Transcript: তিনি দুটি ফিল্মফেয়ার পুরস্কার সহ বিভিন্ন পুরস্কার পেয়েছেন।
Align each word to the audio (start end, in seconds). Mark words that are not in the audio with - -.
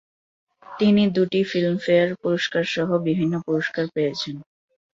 তিনি 0.63 1.03
দুটি 1.15 1.39
ফিল্মফেয়ার 1.43 2.09
পুরস্কার 2.21 2.63
সহ 2.73 2.89
বিভিন্ন 3.07 3.33
পুরস্কার 3.47 3.85
পেয়েছেন। 3.95 4.35